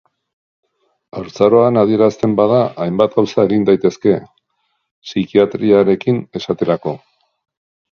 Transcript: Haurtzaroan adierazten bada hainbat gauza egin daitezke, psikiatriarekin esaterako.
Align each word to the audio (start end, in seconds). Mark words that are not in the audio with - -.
Haurtzaroan 1.19 1.77
adierazten 1.81 2.33
bada 2.39 2.61
hainbat 2.87 3.13
gauza 3.19 3.45
egin 3.51 3.69
daitezke, 3.71 4.17
psikiatriarekin 5.11 6.21
esaterako. 6.43 6.99